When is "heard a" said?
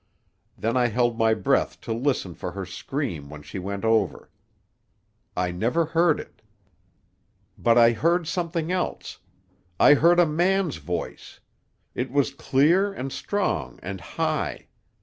9.93-10.25